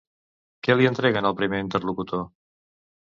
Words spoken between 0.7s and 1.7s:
li entreguen al primer